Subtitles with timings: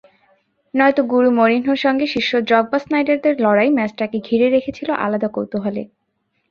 [0.73, 5.81] নয়তো গুরু মরিনহোর সঙ্গে শিষ্য দ্রগবা-স্নাইডারদের লড়াই ম্যাচটাকে ঘিরে রেখেছিল আলাদা কৌতূহলে।